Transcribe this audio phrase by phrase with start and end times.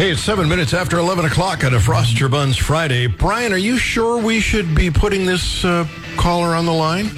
[0.00, 3.06] Hey, it's seven minutes after 11 o'clock on a Frost Your Buns Friday.
[3.06, 7.10] Brian, are you sure we should be putting this uh, caller on the line?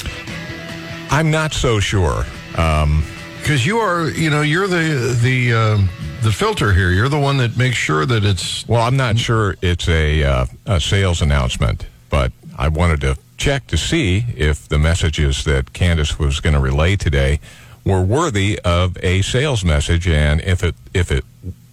[1.08, 2.24] I'm not so sure.
[2.50, 5.78] Because you are, you know, you're the the uh,
[6.22, 6.90] the filter here.
[6.90, 8.66] You're the one that makes sure that it's.
[8.66, 13.68] Well, I'm not sure it's a, uh, a sales announcement, but I wanted to check
[13.68, 17.38] to see if the messages that Candace was going to relay today
[17.84, 21.24] were worthy of a sales message, and if it if it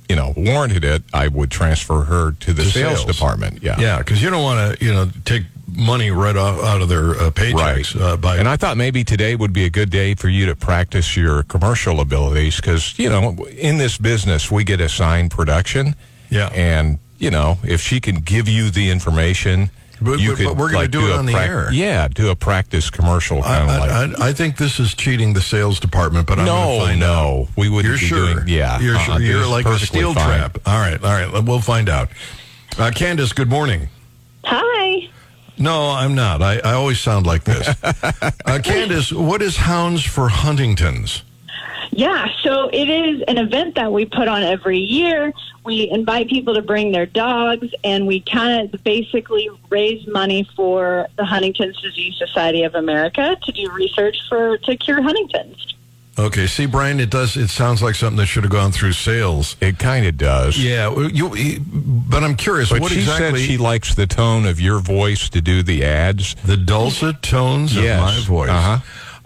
[0.10, 3.16] you know warranted it, I would transfer her to the To sales, sales.
[3.16, 3.62] department.
[3.64, 6.90] Yeah, Yeah, because you don't want to, you know, take money right off out of
[6.90, 8.02] their uh, paychecks Right.
[8.02, 8.38] uh, by.
[8.38, 11.44] And I thought maybe today would be a good day for you to practice your
[11.44, 15.96] commercial abilities because, you know, in this business, we get assigned production.
[16.32, 16.50] Yeah.
[16.54, 19.70] And, you know, if she can give you the information,
[20.02, 20.46] But- you but- could.
[20.48, 21.72] but we're gonna like, do it a on the air.
[21.72, 24.20] Yeah, do a practice commercial kind of I, like.
[24.22, 27.04] I, I think this is cheating the sales department, but I'm going no, to find
[27.04, 27.24] out.
[27.24, 28.34] no, we wouldn't You're be sure?
[28.36, 28.48] doing.
[28.48, 29.20] Yeah, you're uh-uh, sure.
[29.22, 30.26] You're like a steel fine.
[30.40, 30.58] trap.
[30.66, 31.44] All right, all right.
[31.44, 32.10] We'll find out.
[32.78, 33.90] Uh, Candace, good morning.
[34.46, 35.10] Hi.
[35.58, 36.42] No, I'm not.
[36.42, 37.68] I, I always sound like this.
[37.84, 41.24] uh, Candace, what is Hounds for Huntingtons?
[41.92, 45.34] Yeah, so it is an event that we put on every year.
[45.66, 51.08] We invite people to bring their dogs, and we kind of basically raise money for
[51.18, 55.76] the Huntington's Disease Society of America to do research for to cure Huntington's.
[56.18, 57.38] Okay, see, Brian, it does.
[57.38, 59.56] It sounds like something that should have gone through sales.
[59.62, 60.58] It kind of does.
[60.58, 61.60] Yeah, well, you.
[61.62, 62.70] But I'm curious.
[62.70, 63.40] But what she exactly?
[63.40, 66.36] said she likes the tone of your voice to do the ads.
[66.44, 68.00] the dulcet tones Yes.
[68.00, 68.50] of my voice.
[68.50, 68.80] Uh-huh.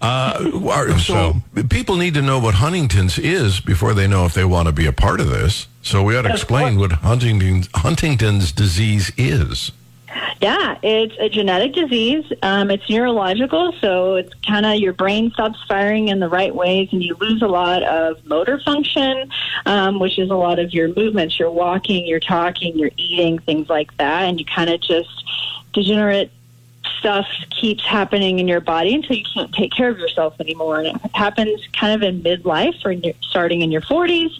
[0.04, 1.38] Uh, are- so,
[1.70, 4.86] people need to know what Huntington's is before they know if they want to be
[4.86, 5.68] a part of this.
[5.82, 9.72] So we ought to explain what Huntington's, Huntington's disease is.
[10.42, 12.26] Yeah, it's a genetic disease.
[12.42, 16.90] Um, it's neurological, so it's kind of your brain stops firing in the right ways,
[16.92, 19.32] and you lose a lot of motor function,
[19.66, 21.40] um, which is a lot of your movements.
[21.40, 25.24] You're walking, you're talking, you're eating, things like that, and you kind of just
[25.72, 26.30] degenerate
[27.04, 30.80] stuff keeps happening in your body until you can't take care of yourself anymore.
[30.80, 34.32] And it happens kind of in midlife or in your, starting in your 40s.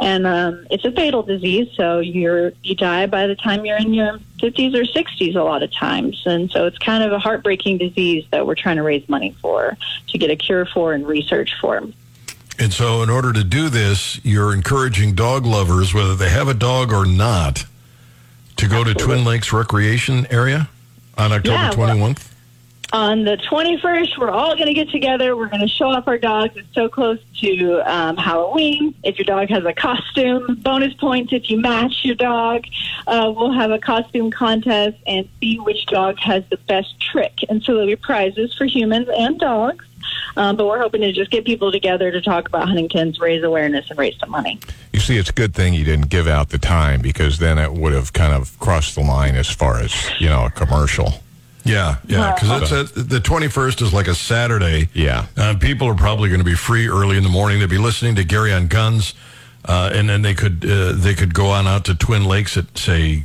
[0.00, 3.94] And um, it's a fatal disease, so you're you die by the time you're in
[3.94, 6.20] your 50s or 60s a lot of times.
[6.26, 9.76] And so it's kind of a heartbreaking disease that we're trying to raise money for,
[10.08, 11.80] to get a cure for and research for.
[12.60, 16.54] And so, in order to do this, you're encouraging dog lovers, whether they have a
[16.54, 17.66] dog or not,
[18.56, 20.68] to go to Twin Lakes Recreation Area
[21.18, 22.24] on October Yeah, well- 21st.
[22.90, 25.36] On the 21st, we're all going to get together.
[25.36, 26.56] We're going to show off our dogs.
[26.56, 28.94] It's so close to um, Halloween.
[29.04, 32.64] If your dog has a costume, bonus points if you match your dog.
[33.06, 37.40] Uh, we'll have a costume contest and see which dog has the best trick.
[37.50, 39.84] And so there'll be prizes for humans and dogs.
[40.38, 43.90] Um, but we're hoping to just get people together to talk about Huntington's, raise awareness,
[43.90, 44.60] and raise some money.
[44.92, 47.72] You see, it's a good thing you didn't give out the time because then it
[47.72, 51.12] would have kind of crossed the line as far as, you know, a commercial.
[51.64, 54.88] Yeah, yeah, because it's a, the 21st is like a Saturday.
[54.94, 55.26] Yeah.
[55.36, 57.58] Uh, people are probably going to be free early in the morning.
[57.58, 59.14] They'll be listening to Gary on Guns,
[59.64, 62.78] uh, and then they could uh, they could go on out to Twin Lakes at
[62.78, 63.24] say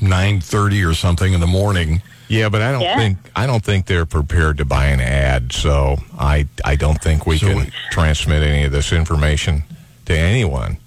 [0.00, 2.02] 9:30 or something in the morning.
[2.28, 2.96] Yeah, but I don't Yeah.
[2.96, 7.26] think I don't think they're prepared to buy an ad, so I I don't think
[7.26, 9.62] we So can we- transmit any of this information
[10.06, 10.78] to anyone.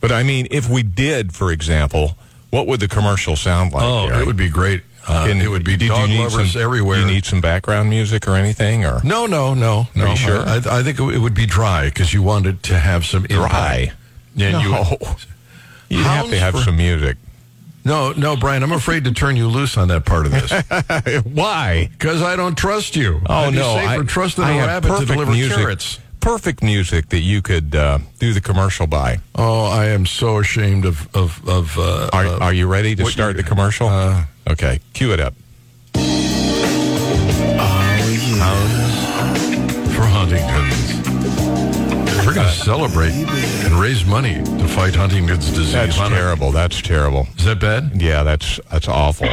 [0.00, 2.16] But I mean, if we did, for example,
[2.50, 3.82] what would the commercial sound like?
[3.82, 4.20] Oh, Gary?
[4.22, 4.82] it would be great.
[5.08, 6.98] Uh, And it would be did dog need lovers some- everywhere.
[6.98, 10.10] You need some background music or anything, or no, no, no, no.
[10.10, 10.40] you sure?
[10.46, 13.50] I, I think it would be dry because you wanted to have some impact.
[13.52, 13.92] dry?
[14.34, 14.60] Yeah, no.
[14.60, 17.16] you, You'd have to have for- some music.
[17.86, 18.62] No, no, Brian.
[18.62, 21.88] I'm afraid to turn you loose on that part of this Why?
[21.92, 23.20] because I don't trust you.
[23.26, 23.76] Oh I'd no!
[23.76, 26.00] I, trusting I have rabbit to perfect deliver music, carrots.
[26.20, 29.20] Perfect music that you could uh, do the commercial by.
[29.36, 31.78] Oh, I am so ashamed of of of.
[31.78, 33.88] Uh, Are, uh, are you ready to start the commercial?
[33.88, 35.34] uh, okay, cue it up.
[38.38, 41.15] Hounds for Huntington's.
[42.36, 45.72] Going to celebrate and raise money to fight Huntington's disease.
[45.72, 46.52] That's Hunter- terrible.
[46.52, 47.28] That's terrible.
[47.38, 47.92] Is that bad?
[47.94, 49.26] Yeah, that's that's awful.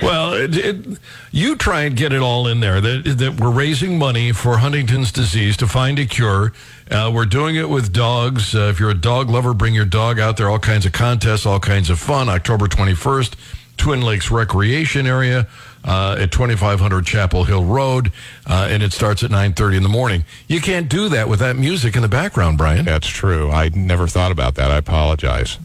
[0.00, 0.98] Well, it, it,
[1.32, 5.12] you try and get it all in there that, that we're raising money for Huntington's
[5.12, 6.54] disease to find a cure.
[6.90, 8.54] Uh, we're doing it with dogs.
[8.54, 10.48] Uh, if you're a dog lover, bring your dog out there.
[10.48, 12.30] All kinds of contests, all kinds of fun.
[12.30, 13.34] October 21st,
[13.76, 15.46] Twin Lakes Recreation Area
[15.84, 18.12] uh, at 2500 Chapel Hill Road,
[18.46, 20.24] uh, and it starts at 9:30 in the morning.
[20.48, 22.84] You can't do that with that music in the background, Brian.
[22.84, 23.50] That's true.
[23.50, 24.70] I never thought about that.
[24.70, 25.58] I apologize.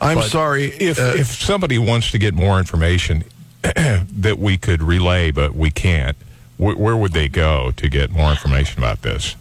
[0.00, 3.24] I'm But sorry If uh, if somebody wants to get more information
[3.62, 6.16] that we could relay, but we can't,
[6.56, 9.36] wh- where would they go to get more information about this?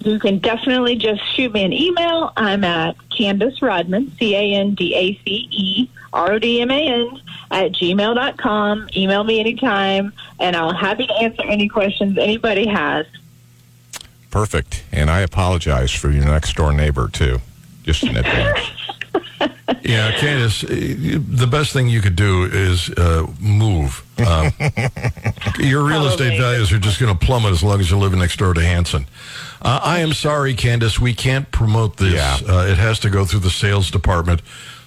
[0.00, 2.32] You can definitely just shoot me an email.
[2.36, 6.70] I'm at Candace Rodman, C A N D A C E R O D M
[6.70, 7.20] A N,
[7.50, 8.88] at gmail.com.
[8.96, 13.06] Email me anytime, and I'll happy to answer any questions anybody has.
[14.30, 14.84] Perfect.
[14.90, 17.40] And I apologize for your next door neighbor, too,
[17.82, 18.70] just in advance.
[19.82, 24.02] Yeah, Candace, uh, the best thing you could do is uh, move.
[24.18, 24.50] Uh,
[25.58, 28.38] your real estate values are just going to plummet as long as you're living next
[28.38, 29.06] door to Hanson.
[29.60, 32.14] Uh, I am sorry, Candace, we can't promote this.
[32.14, 32.38] Yeah.
[32.48, 34.40] Uh, it has to go through the sales department.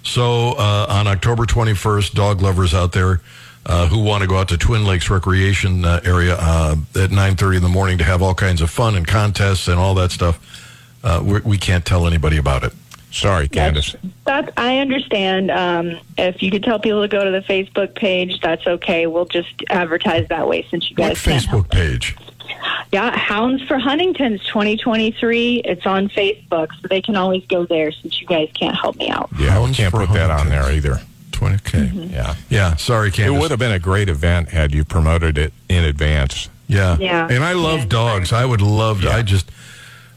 [0.07, 3.19] So uh, on October 21st, dog lovers out there
[3.65, 7.57] uh, who want to go out to Twin Lakes Recreation uh, area uh, at 9:30
[7.57, 10.39] in the morning to have all kinds of fun and contests and all that stuff,
[11.03, 12.71] uh, we we can't tell anybody about it.
[13.11, 13.97] Sorry, Candace.
[14.25, 15.51] That I understand.
[15.51, 19.07] Um, if you could tell people to go to the Facebook page, that's okay.
[19.07, 22.15] We'll just advertise that way since you What guys can't help Facebook page?
[22.91, 25.61] Yeah, Hounds for Huntington's 2023.
[25.65, 29.09] It's on Facebook, so they can always go there since you guys can't help me
[29.09, 29.29] out.
[29.33, 30.99] Yeah, we Hounds can't put that on there either.
[31.33, 31.91] 20, okay.
[31.93, 32.35] Yeah.
[32.49, 36.49] Yeah, sorry, It would have been a great event had you promoted it in advance.
[36.67, 36.97] Yeah.
[36.99, 37.27] Yeah.
[37.29, 37.85] And I love Yeah.
[37.87, 38.33] dogs.
[38.33, 39.07] I would love to.
[39.07, 39.17] Yeah.
[39.17, 39.51] I just,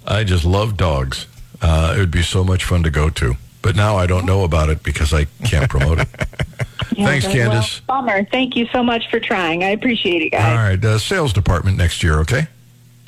[0.06, 1.26] I just love dogs.
[1.60, 3.36] Uh, it would be so much fun to go to.
[3.62, 6.08] But now I don't know about it because I can't promote it.
[7.00, 7.80] Yeah, Thanks, okay, well, Candace.
[7.80, 8.24] bummer.
[8.26, 9.64] Thank you so much for trying.
[9.64, 10.56] I appreciate it, All guys.
[10.78, 10.84] right.
[10.84, 12.46] Uh, sales department next year, okay?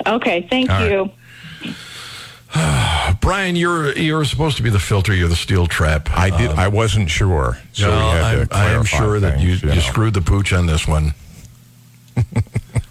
[0.05, 0.91] Okay, thank All right.
[0.91, 1.73] you.
[3.21, 5.13] Brian, you're you're supposed to be the filter.
[5.13, 6.09] You're the steel trap.
[6.11, 6.51] I did.
[6.51, 8.47] I wasn't sure, so No, we had I'm, I am
[8.83, 9.79] clarify sure that you, things, you know.
[9.81, 11.13] screwed the pooch on this one.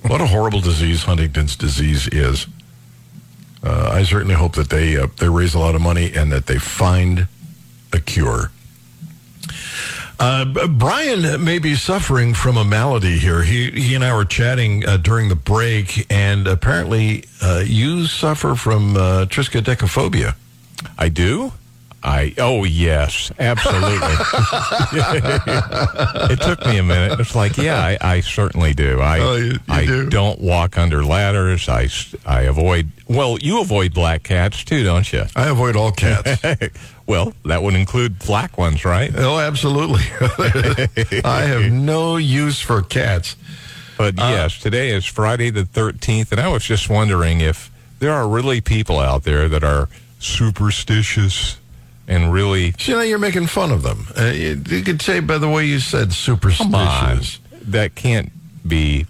[0.07, 2.47] what a horrible disease Huntington's disease is.
[3.65, 6.47] Uh, I certainly hope that they uh, they raise a lot of money and that
[6.47, 7.29] they find
[7.93, 8.51] a cure.
[10.23, 13.43] Uh, Brian may be suffering from a malady here.
[13.43, 18.55] He he and I were chatting uh, during the break, and apparently uh, you suffer
[18.55, 20.37] from uh, triskaidekaphobia.
[20.97, 21.53] I do.
[22.05, 23.99] I oh yes, absolutely.
[26.33, 27.21] it took me a minute.
[27.21, 29.01] It's like yeah, I, I certainly do.
[29.01, 30.09] I Oh, you- you I do?
[30.11, 31.69] not walk under ladders.
[31.69, 31.89] I
[32.27, 32.91] I avoid.
[33.09, 35.25] Well, you avoid black cats too, don't you?
[35.37, 36.43] I avoid all cats.
[37.07, 39.13] well, that would include black ones, right?
[39.17, 40.03] Oh, absolutely.
[41.25, 43.37] I have no use for cats.
[43.99, 48.13] But uh, yes, today is Friday the 13th, and I was just wondering if there
[48.13, 49.89] are really people out there that are
[50.19, 51.59] superstitious
[52.09, 54.07] and really you know, you're making fun of them.
[54.19, 57.39] Uh, you, you could say, by the way you said, superstitious.
[57.63, 58.33] that can't
[58.67, 59.07] be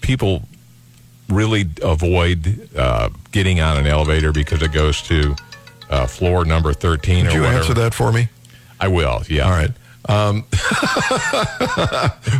[0.00, 0.42] people
[1.28, 5.36] really avoid uh, getting on an elevator because it goes to
[5.90, 7.58] uh, floor number 13 Could or you whatever.
[7.58, 8.28] answer that for me?
[8.80, 9.44] I will, yeah.
[9.44, 9.70] All right.
[10.08, 10.44] Um,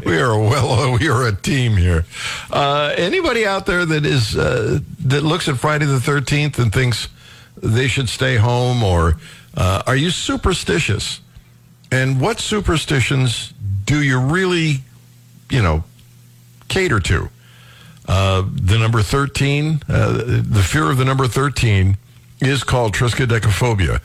[0.06, 0.96] we are a well.
[0.98, 2.06] We are a team here.
[2.50, 7.08] Uh, anybody out there that is uh, that looks at Friday the Thirteenth and thinks
[7.56, 9.18] they should stay home, or
[9.58, 11.20] uh, are you superstitious?
[11.90, 13.52] And what superstitions
[13.84, 14.78] do you really,
[15.50, 15.82] you know,
[16.68, 17.28] cater to?
[18.06, 21.96] Uh, the number 13, uh, the fear of the number 13
[22.40, 24.00] is called triskaidekaphobia.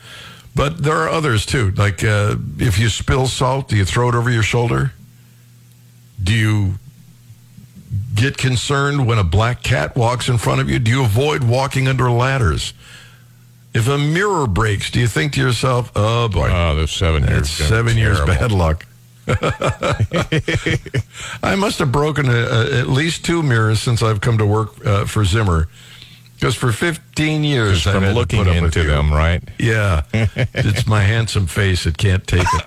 [0.56, 1.70] But there are others too.
[1.70, 4.92] Like uh, if you spill salt, do you throw it over your shoulder?
[6.22, 6.74] Do you
[8.14, 10.80] get concerned when a black cat walks in front of you?
[10.80, 12.74] Do you avoid walking under ladders?
[13.74, 17.32] If a mirror breaks, do you think to yourself, oh boy, Oh, the seven years.
[17.58, 18.86] that's seven years bad luck.
[21.42, 24.84] I must have broken a, a, at least two mirrors since I've come to work
[24.86, 25.68] uh, for Zimmer.
[26.34, 29.42] Because for 15 years, I've to looking put up with into them, right?
[29.58, 31.86] Yeah, it's my handsome face.
[31.86, 32.64] It can't take it.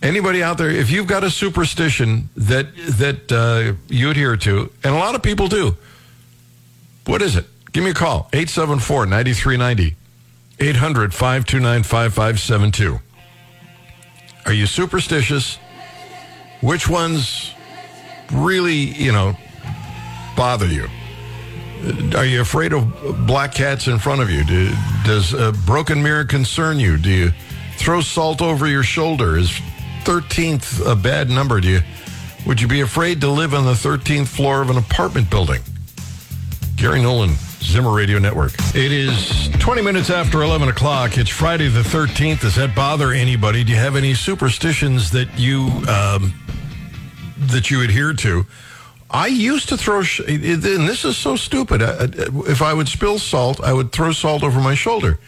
[0.00, 2.68] Anybody out there, if you've got a superstition that
[2.98, 5.76] that uh, you adhere to, and a lot of people do,
[7.04, 7.46] what is it?
[7.72, 9.94] Give me a call, 874-9390,
[10.58, 13.00] 800-529-5572.
[14.46, 15.58] Are you superstitious?
[16.60, 17.52] Which ones
[18.32, 19.36] really, you know,
[20.36, 20.88] bother you?
[22.16, 24.42] Are you afraid of black cats in front of you?
[24.44, 24.72] Do,
[25.04, 26.96] does a broken mirror concern you?
[26.96, 27.30] Do you
[27.76, 29.36] throw salt over your shoulder?
[29.36, 29.50] Is
[30.04, 31.60] 13th a bad number?
[31.60, 31.80] Do you,
[32.46, 35.60] would you be afraid to live on the 13th floor of an apartment building?
[36.76, 38.52] Gary Nolan, Zimmer Radio Network.
[38.74, 41.18] It is 20 minutes after 11 o'clock.
[41.18, 42.40] It's Friday the 13th.
[42.40, 43.64] Does that bother anybody?
[43.64, 46.32] Do you have any superstitions that you um,
[47.50, 48.46] that you adhere to?
[49.10, 51.82] I used to throw, sh- and this is so stupid.
[51.82, 52.08] I- I-
[52.50, 55.18] If I would spill salt, I would throw salt over my shoulder.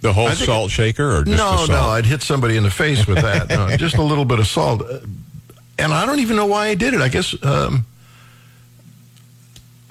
[0.00, 1.70] The whole I think- salt shaker or just no, the salt?
[1.70, 3.48] no, I'd hit somebody in the face with that.
[3.48, 4.98] No, just a little bit of salt, Uh,
[5.78, 7.00] and I don't even know why I did it.
[7.00, 7.84] I guess um,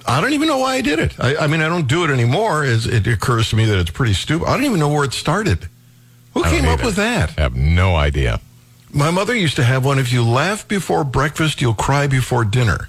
[0.08, 1.20] I don't even know why I did it.
[1.20, 2.64] I, I mean, I don't do it anymore.
[2.64, 4.46] As it occurs to me that it's pretty stupid.
[4.46, 5.68] I don't even know where it started.
[6.32, 7.34] Who I came up with that?
[7.36, 8.40] I have no idea.
[8.90, 9.98] My mother used to have one.
[9.98, 12.88] If you laugh before breakfast, you'll cry before dinner.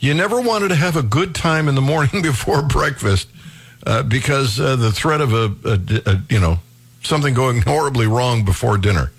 [0.00, 3.28] You never wanted to have a good time in the morning before breakfast
[3.86, 6.58] uh, because uh, the threat of a, a, a, you know,
[7.04, 9.12] something going horribly wrong before dinner.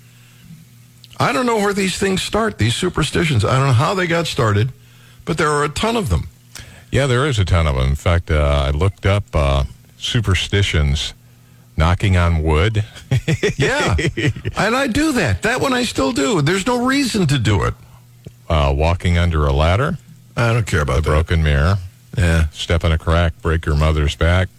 [1.17, 3.45] I don't know where these things start, these superstitions.
[3.45, 4.71] I don't know how they got started,
[5.23, 6.27] but there are a ton of them.
[6.91, 7.87] Yeah, there is a ton of them.
[7.89, 9.63] In fact, uh, I looked up uh,
[9.97, 11.13] superstitions,
[11.77, 12.83] knocking on wood.
[13.57, 13.95] Yeah.
[14.57, 15.43] and I do that.
[15.43, 16.41] That one I still do.
[16.41, 17.73] There's no reason to do it.
[18.49, 19.97] uh, walking under a ladder,
[20.35, 21.07] I don't care about a that.
[21.09, 21.77] broken mirror,
[22.17, 22.47] Yeah.
[22.49, 24.49] step in a crack, break your mother's back.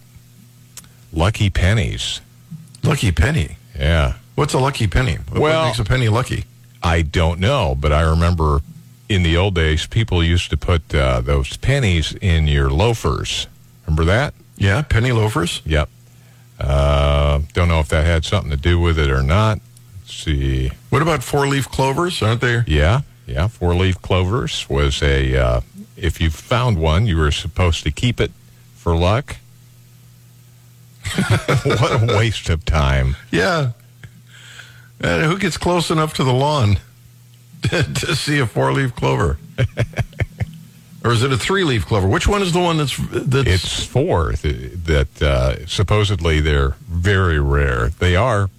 [1.11, 2.21] Lucky pennies.
[2.83, 3.57] Lucky penny.
[3.77, 4.13] Yeah.
[4.35, 5.15] What's a lucky penny?
[5.29, 6.45] What Well- makes a penny lucky?
[6.81, 8.61] I don't know, but I remember
[9.11, 13.47] in the old days, people used to put uh, those pennies in your loafers.
[13.85, 14.33] Remember that?
[14.55, 15.61] Yeah, penny loafers.
[15.65, 15.89] Yep.
[16.57, 19.59] Uh, don't know if that had something to do with it or not.
[19.99, 20.71] Let's see.
[20.89, 22.21] What about four leaf clovers?
[22.21, 22.63] Aren't they?
[22.67, 23.47] Yeah, yeah.
[23.47, 25.35] Four leaf clovers was a.
[25.35, 25.61] Uh,
[25.97, 28.31] if you found one, you were supposed to keep it
[28.75, 29.37] for luck.
[31.65, 33.17] what a waste of time.
[33.29, 33.71] Yeah.
[35.01, 36.77] And who gets close enough to the lawn
[37.69, 39.37] to, see a four leaf clover?
[41.03, 42.07] or is it a three leaf clover?
[42.07, 47.39] Which one is the one that's that's It's four th- that uh, supposedly they're very
[47.39, 47.89] rare.
[47.89, 48.49] They are.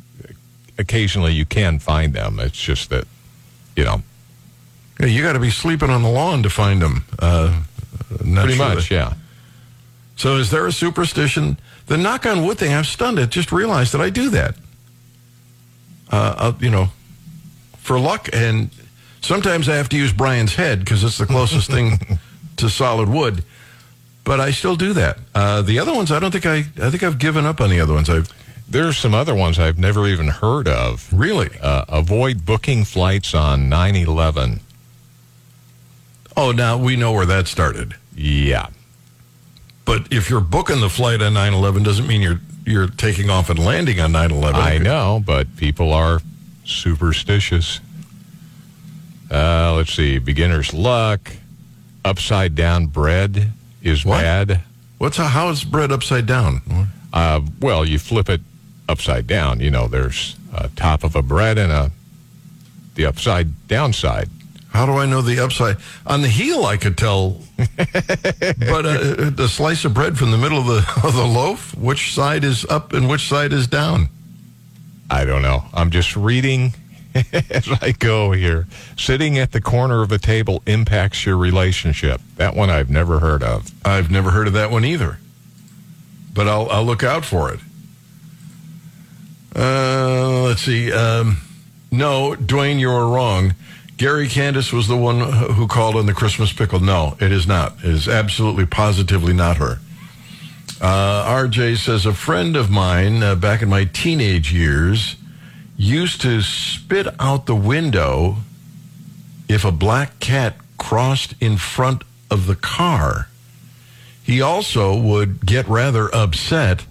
[0.79, 2.41] Occasionally, you can find them.
[2.41, 3.05] It's just that,
[3.77, 4.03] you know,
[4.99, 7.05] Yeah, you got to be sleeping on the lawn to find them.
[7.19, 7.63] Uh,
[8.25, 9.13] not pretty sure much, that- yeah.
[10.17, 11.59] So is there a superstition?
[11.87, 13.19] The knock on wood thing, I'm stunned.
[13.19, 14.55] I just realized that I do that.
[16.11, 16.89] Uh, I'll, you know,
[17.79, 18.71] for luck, and
[19.23, 21.99] sometimes I have to use Brian's head because it's the closest thing
[22.57, 23.45] to solid wood.
[24.25, 25.19] But I still do that.
[25.35, 26.59] Uh, the other ones, I don't think I.
[26.81, 28.09] I think I've given up on the other ones.
[28.09, 28.29] I've
[28.69, 31.13] There's some other ones I've never even heard of.
[31.13, 31.51] really.
[31.61, 34.61] Uh, avoid booking flights on 9 11.
[36.37, 37.95] Oh, now we know where that started.
[38.15, 38.69] Yeah.
[39.85, 43.59] But if you're booking the flight on 9/11, doesn't mean you're you're taking off and
[43.59, 44.55] landing on 9/11.
[44.55, 46.21] I know, but people are
[46.65, 47.81] superstitious.
[49.33, 50.19] Uh, let's see.
[50.19, 51.33] Beginner's luck.
[52.05, 54.21] Upside down bread is What?
[54.23, 54.61] bad.
[54.99, 56.89] What's a, how is bread upside down?
[57.13, 58.41] Uh, well, you flip it
[58.89, 59.61] upside down.
[59.61, 61.91] You know, there's a top of a bread and a
[62.95, 64.29] the upside down side.
[64.71, 65.77] How do I know the upside?
[66.07, 70.59] On the heel, I could tell, but uh, the slice of bread from the middle
[70.59, 74.09] of the of the loaf, which side is up and which side is down?
[75.11, 75.65] I don't know.
[75.75, 76.73] I'm just reading
[77.51, 78.67] as I go here.
[78.97, 82.21] Sitting at the corner of a table impacts your relationship.
[82.37, 83.71] That one I've never heard of.
[83.85, 85.19] I've never heard of that one either,
[86.33, 87.61] but I'll I'll look out for it.
[89.55, 90.91] Uh, let's see.
[90.93, 91.39] Um,
[91.91, 93.55] no, Dwayne, you are wrong.
[93.99, 96.81] Gary Candace was the one who called on the Christmas pickle.
[96.81, 97.77] No, it is not.
[97.85, 99.79] It is absolutely, positively not her.
[100.81, 105.17] Uh, RJ says a friend of mine uh, back in my teenage years
[105.77, 108.37] used to spit out the window
[109.49, 113.29] if a black cat crossed in front of the car.
[114.23, 116.87] He also would get rather upset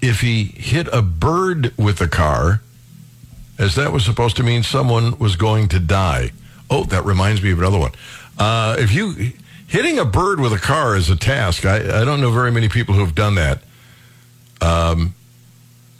[0.00, 2.60] if he hit a bird with the car,
[3.58, 6.32] as that was supposed to mean someone was going to die.
[6.70, 7.92] Oh, that reminds me of another one.
[8.38, 9.32] Uh, if you
[9.66, 12.68] hitting a bird with a car is a task, I, I don't know very many
[12.68, 13.60] people who have done that.
[14.60, 15.14] Um,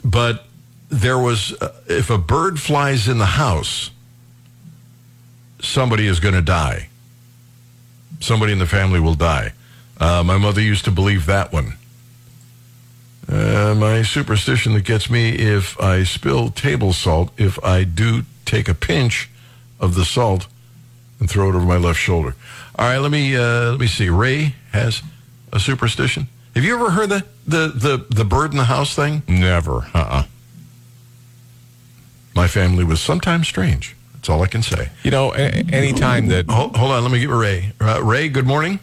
[0.04, 0.46] but
[0.92, 3.90] there was, uh, if a bird flies in the house,
[5.60, 6.88] somebody is going to die.
[8.20, 9.54] Somebody in the family will die.
[9.98, 11.74] Uh, my mother used to believe that one.
[13.26, 18.68] Uh, my superstition that gets me if I spill table salt, if I do take
[18.68, 19.30] a pinch
[19.80, 20.46] of the salt
[21.18, 22.34] and throw it over my left shoulder.
[22.78, 24.10] All right, let me uh, let me see.
[24.10, 25.02] Ray has
[25.52, 26.28] a superstition.
[26.54, 29.22] Have you ever heard the the the, the bird in the house thing?
[29.26, 29.86] Never.
[29.94, 30.24] Uh-uh.
[32.34, 33.94] My family was sometimes strange.
[34.14, 34.88] That's all I can say.
[35.02, 37.72] You know, a- anytime that Hold, hold on, let me get Ray.
[37.80, 38.78] Uh, Ray, good morning.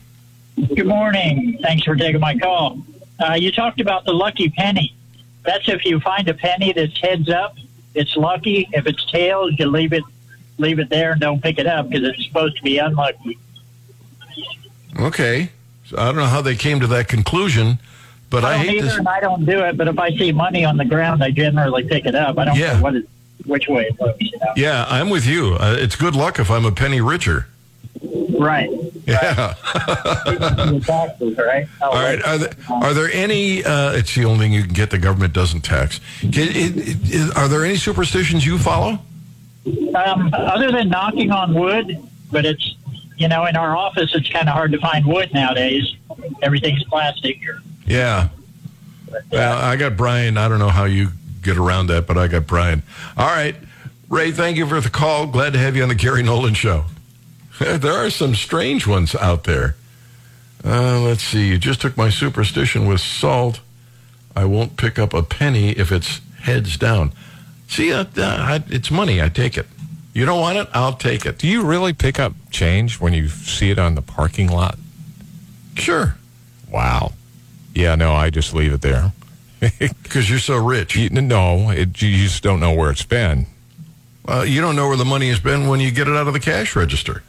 [0.75, 1.57] Good morning.
[1.61, 2.79] Thanks for taking my call.
[3.19, 4.93] Uh, you talked about the lucky penny.
[5.43, 7.55] That's if you find a penny that's heads up,
[7.95, 8.67] it's lucky.
[8.73, 10.03] If it's tails, you leave it
[10.57, 13.37] leave it there and don't pick it up because it's supposed to be unlucky.
[14.99, 15.49] Okay,
[15.85, 17.79] so I don't know how they came to that conclusion,
[18.29, 18.97] but I, I don't hate either, this.
[18.97, 19.77] and I don't do it.
[19.77, 22.37] But if I see money on the ground, I generally pick it up.
[22.37, 22.73] I don't Yeah.
[22.73, 23.09] know what it,
[23.45, 24.21] which way it looks.
[24.21, 24.53] You know?
[24.55, 25.55] Yeah, I'm with you.
[25.55, 27.47] Uh, it's good luck if I'm a penny richer.
[28.01, 28.69] Right.
[29.05, 29.55] Yeah.
[29.73, 31.67] The taxes, right?
[31.81, 32.23] All right.
[32.23, 33.63] Are there, are there any?
[33.63, 34.91] Uh, it's the only thing you can get.
[34.91, 35.99] The government doesn't tax.
[36.21, 38.99] Can, it, it, are there any superstitions you follow?
[39.65, 41.97] Um, other than knocking on wood,
[42.31, 42.75] but it's
[43.17, 45.95] you know in our office it's kind of hard to find wood nowadays.
[46.41, 47.39] Everything's plastic.
[47.85, 48.29] Yeah.
[49.31, 50.37] Well, I got Brian.
[50.37, 51.09] I don't know how you
[51.41, 52.83] get around that, but I got Brian.
[53.17, 53.55] All right.
[54.09, 55.27] Ray, thank you for the call.
[55.27, 56.85] Glad to have you on the Gary Nolan Show.
[57.59, 59.75] there are some strange ones out there.
[60.63, 61.47] Uh, let's see.
[61.47, 63.61] You just took my superstition with salt.
[64.35, 67.13] I won't pick up a penny if it's heads down.
[67.67, 69.21] See, uh, uh, it's money.
[69.21, 69.67] I take it.
[70.13, 70.67] You don't want it?
[70.73, 71.37] I'll take it.
[71.37, 74.77] Do you really pick up change when you see it on the parking lot?
[75.75, 76.15] Sure.
[76.69, 77.13] Wow.
[77.73, 79.13] Yeah, no, I just leave it there.
[80.03, 80.95] Because you're so rich.
[80.95, 83.45] You, no, it, you just don't know where it's been.
[84.27, 86.33] Uh, you don't know where the money has been when you get it out of
[86.33, 87.23] the cash register.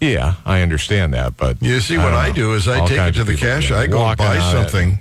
[0.00, 2.34] Yeah, I understand that, but You see, what I know.
[2.34, 3.70] do is I All take it to the cash.
[3.70, 4.52] I go buy it.
[4.52, 5.00] something.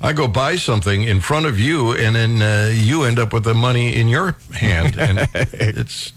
[0.00, 3.44] I go buy something in front of you, and then uh, you end up with
[3.44, 4.96] the money in your hand.
[4.98, 6.12] And it's.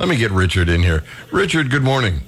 [0.00, 1.04] Let me get Richard in here.
[1.30, 2.22] Richard, good morning.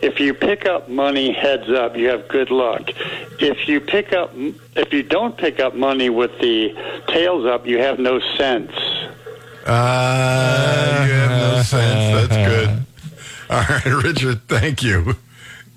[0.00, 2.90] If you pick up money heads up, you have good luck.
[3.40, 6.74] If you pick up, if you don't pick up money with the
[7.08, 8.70] tails up, you have no sense.
[9.66, 12.28] Uh, you have no sense.
[12.28, 12.86] That's good.
[13.50, 15.16] All right, Richard, thank you.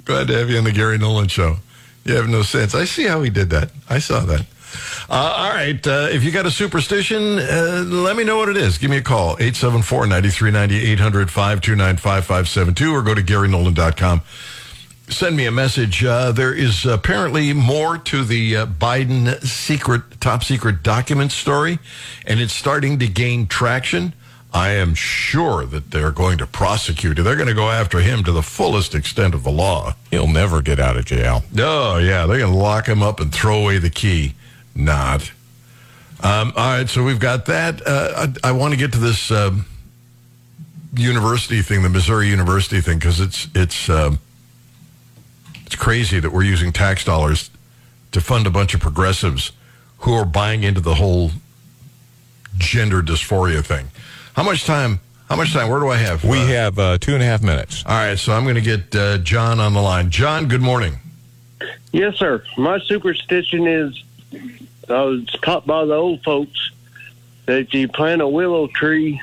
[0.05, 1.57] Glad to have you on the Gary Nolan Show.
[2.05, 2.75] You have no sense.
[2.75, 3.71] I see how he did that.
[3.89, 4.45] I saw that.
[5.11, 5.85] Uh, all right.
[5.85, 8.77] Uh, if you got a superstition, uh, let me know what it is.
[8.77, 9.35] Give me a call.
[9.35, 14.21] 874-9390, 800-529-5572, or go to GaryNolan.com.
[15.09, 16.05] Send me a message.
[16.05, 21.79] Uh, there is apparently more to the uh, Biden secret, top secret document story,
[22.25, 24.13] and it's starting to gain traction.
[24.53, 27.25] I am sure that they're going to prosecute him.
[27.25, 29.95] They're going to go after him to the fullest extent of the law.
[30.09, 31.43] He'll never get out of jail.
[31.57, 32.25] Oh, yeah.
[32.25, 34.35] They're going to lock him up and throw away the key.
[34.75, 35.31] Not.
[36.21, 36.87] Um, all right.
[36.89, 37.85] So we've got that.
[37.85, 39.65] Uh, I, I want to get to this um,
[40.93, 44.19] university thing, the Missouri University thing, because it's it's um,
[45.65, 47.49] it's crazy that we're using tax dollars
[48.11, 49.51] to fund a bunch of progressives
[49.99, 51.31] who are buying into the whole
[52.57, 53.87] gender dysphoria thing.
[54.35, 54.99] How much time?
[55.29, 55.69] How much time?
[55.69, 56.23] Where do I have?
[56.25, 57.83] We Uh, have uh, two and a half minutes.
[57.85, 58.19] All right.
[58.19, 60.09] So I'm going to get uh, John on the line.
[60.09, 60.95] John, good morning.
[61.93, 62.43] Yes, sir.
[62.57, 64.03] My superstition is
[64.91, 66.71] I was taught by the old folks
[67.45, 69.21] that you plant a willow tree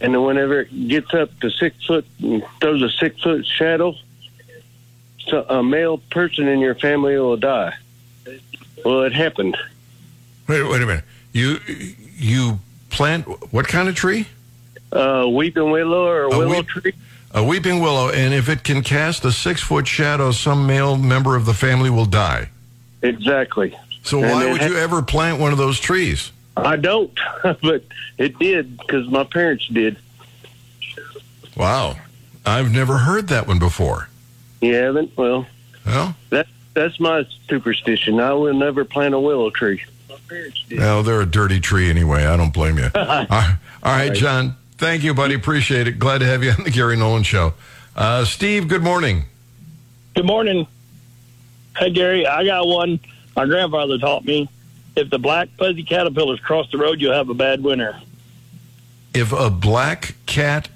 [0.00, 3.94] and then whenever it gets up to six foot and throws a six foot shadow,
[5.26, 7.74] so a male person in your family will die.
[8.84, 9.56] Well, it happened.
[10.46, 11.04] Wait, wait a minute.
[11.32, 11.58] You
[12.16, 14.26] you plant what kind of tree?
[14.92, 16.92] Uh, weeping willow or A willow weep- tree.
[17.32, 21.36] A weeping willow, and if it can cast a six foot shadow, some male member
[21.36, 22.48] of the family will die.
[23.02, 23.76] Exactly.
[24.08, 26.32] So And why would ha- you ever plant one of those trees?
[26.56, 27.84] I don't, but
[28.16, 29.98] it did because my parents did.
[31.56, 31.96] Wow,
[32.46, 34.08] I've never heard that one before.
[34.60, 35.16] You haven't?
[35.16, 35.46] Well,
[35.84, 38.18] Well, that that's my superstition.
[38.20, 39.82] I will never plant a willow tree.
[40.08, 40.78] My parents did.
[40.78, 42.24] well, they're a dirty tree anyway.
[42.24, 42.90] I don't blame you.
[42.94, 44.56] all right, all right, John.
[44.78, 45.34] Thank you, buddy.
[45.34, 45.98] Appreciate it.
[45.98, 47.54] Glad to have you on the Gary Nolan Show.
[47.96, 49.24] Uh, Steve, good morning.
[50.14, 50.66] Good morning.
[51.76, 53.00] Hey, Gary, I got one.
[53.38, 54.48] My grandfather taught me
[54.96, 57.96] if the black fuzzy caterpillars cross the road, you'll have a bad winter.
[59.14, 60.68] If a black cat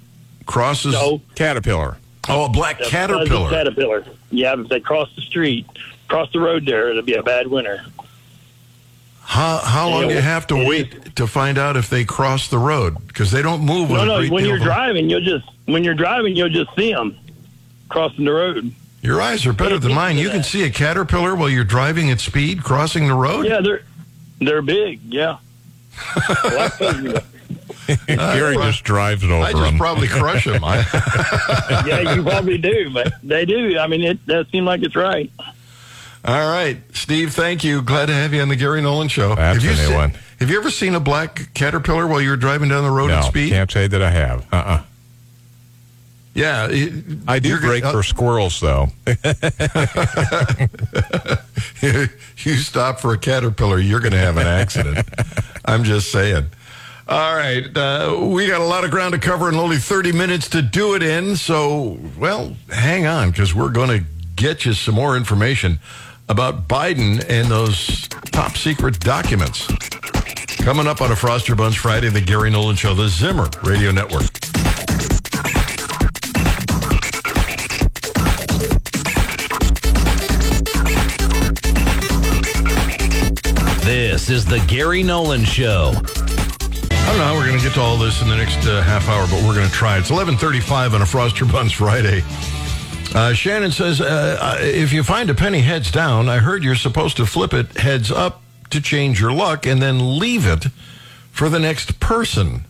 [0.47, 1.97] crosses, No, Caterpillar.
[2.29, 3.51] oh, a black the caterpillar.
[3.51, 4.05] caterpillar.
[4.31, 5.67] Yeah, if they cross the street,
[6.07, 7.85] cross the road there, it'll be a bad winter.
[9.23, 12.05] How how long Yeah, do you have to it wait to find out if they
[12.05, 12.97] cross the road?
[13.09, 13.91] Because they don't move.
[13.91, 17.17] No, no, when you're driving, you'll just when you're driving, you'll just see them
[17.89, 18.73] crossing the road.
[19.03, 20.17] Your eyes are better than mine.
[20.17, 23.45] You can see a caterpillar while you're driving at speed crossing the road.
[23.47, 23.83] Yeah, they're
[24.39, 25.01] they're big.
[25.03, 25.39] Yeah.
[26.43, 27.17] Black fuzzy.
[27.89, 28.67] Uh, Gary right.
[28.67, 29.77] just drives it over I just them.
[29.77, 30.63] probably crush them.
[30.65, 33.77] I, yeah, you probably do, but they do.
[33.79, 35.31] I mean, it does seem like it's right.
[36.25, 37.35] all right, Steve.
[37.35, 37.83] Thank you.
[37.83, 39.35] Glad to have you on the Gary Nolan Show.
[39.35, 40.15] That's have you a new se- one.
[40.39, 43.25] Have you ever seen a black caterpillar while you're driving down the road no, at
[43.25, 43.51] speed?
[43.51, 44.47] can't say that I have.
[44.53, 44.83] Uh-uh.
[46.35, 48.89] Yeah, it- I do break for squirrels, though.
[51.83, 55.07] you stop for a caterpillar, you're going to have an accident.
[55.65, 56.47] I'm just saying.
[57.09, 57.65] All right.
[57.77, 60.95] Uh, we got a lot of ground to cover and only 30 minutes to do
[60.95, 61.37] it in.
[61.37, 64.05] So, well, hang on because we're going to
[64.37, 65.79] get you some more information
[66.29, 69.67] about Biden and those top secret documents.
[70.59, 74.23] Coming up on a Froster Buns Friday, the Gary Nolan Show, the Zimmer Radio Network.
[83.93, 85.93] This is the Gary Nolan Show.
[85.95, 88.81] I don't know how we're going to get to all this in the next uh,
[88.81, 89.99] half hour, but we're going to try.
[89.99, 92.23] It's 11:35 on a Froster Buns Friday.
[93.15, 96.75] Uh, Shannon says, uh, uh, if you find a penny heads down, I heard you're
[96.75, 100.69] supposed to flip it heads up to change your luck and then leave it
[101.31, 102.65] for the next person.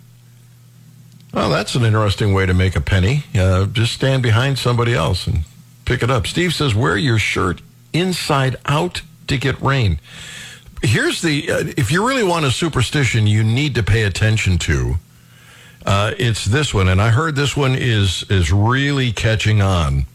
[1.32, 3.22] Well, that's an interesting way to make a penny.
[3.32, 5.44] Uh, just stand behind somebody else and
[5.84, 6.26] pick it up.
[6.26, 10.00] Steve says, wear your shirt inside out to get rain.
[10.82, 14.94] Here's the, uh, if you really want a superstition you need to pay attention to,
[15.86, 16.88] uh, it's this one.
[16.88, 20.06] And I heard this one is, is really catching on.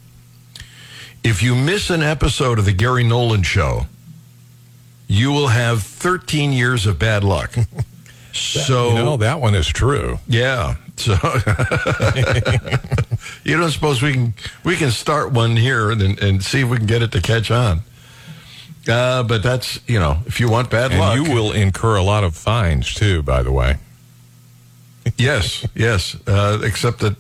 [1.24, 3.88] If you miss an episode of the Gary Nolan show,
[5.08, 7.56] you will have 13 years of bad luck.
[8.34, 10.20] so You know, that one is true.
[10.28, 10.76] yeah.
[10.98, 11.14] So
[13.44, 16.78] you don't suppose we can we can start one here and and see if we
[16.78, 17.82] can get it to catch on.
[18.88, 22.04] Uh, but that's you know if you want bad And luck, you will incur a
[22.04, 23.78] lot of fines, too, by the way.
[25.18, 26.16] yes, yes.
[26.28, 27.16] Uh, except that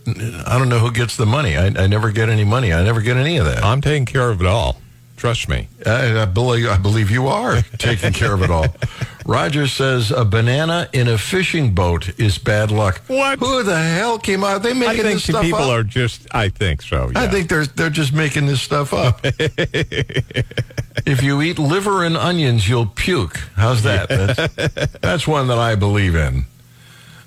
[0.45, 1.55] I don't know who gets the money.
[1.55, 2.73] I, I never get any money.
[2.73, 3.63] I never get any of that.
[3.63, 4.81] I'm taking care of it all.
[5.17, 5.67] Trust me.
[5.83, 8.67] I, I believe I believe you are taking care of it all.
[9.25, 13.01] Roger says a banana in a fishing boat is bad luck.
[13.07, 13.39] What?
[13.39, 14.61] Who the hell came out?
[14.61, 15.71] They I making think this stuff people up?
[15.71, 17.11] are just, I think so.
[17.15, 19.21] I think they're they're just making this stuff up.
[19.23, 23.37] if you eat liver and onions, you'll puke.
[23.55, 24.09] How's that?
[24.09, 26.45] That's, that's one that I believe in.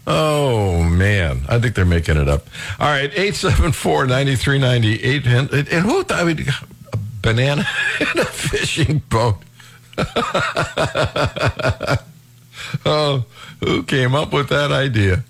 [0.07, 2.47] Oh man, I think they're making it up.
[2.79, 5.27] All right, 874-9390.
[5.27, 6.47] and, and who I mean
[7.23, 7.67] banana
[8.01, 9.37] in a fishing boat.
[12.85, 13.25] oh,
[13.61, 15.25] who came up with that idea?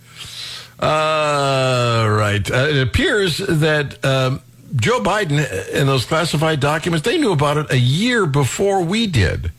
[0.79, 2.51] Uh, right.
[2.51, 4.41] Uh, it appears that um,
[4.77, 5.39] Joe Biden
[5.75, 9.53] and those classified documents, they knew about it a year before we did.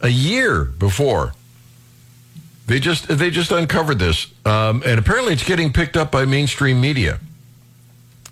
[0.00, 1.32] A year before.
[2.66, 6.80] They just they just uncovered this, um, and apparently it's getting picked up by mainstream
[6.80, 7.18] media.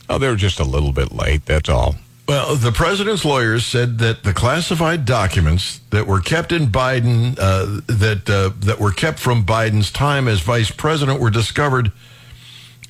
[0.09, 1.47] Oh, they're just a little bit late.
[1.47, 1.97] That's all.
[2.31, 7.81] Well, the president's lawyers said that the classified documents that were kept in Biden, uh,
[7.89, 11.91] that uh, that were kept from Biden's time as vice president, were discovered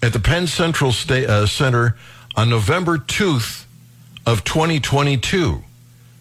[0.03, 1.97] at the Penn Central uh, Center
[2.37, 3.65] on November 2th
[4.27, 5.65] of 2022.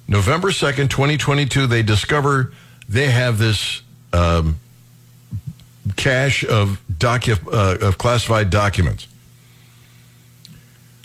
[0.07, 2.53] November 2nd, 2022, they discover
[2.87, 3.81] they have this
[4.13, 4.61] um,
[5.97, 9.08] cache of docu- uh, of classified documents.